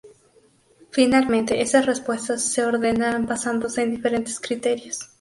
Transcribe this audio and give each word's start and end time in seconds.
Finalmente, 0.89 1.61
esas 1.61 1.85
respuestas 1.85 2.41
se 2.41 2.65
ordenan 2.65 3.27
basándose 3.27 3.83
en 3.83 3.91
diferentes 3.91 4.39
criterios. 4.39 5.07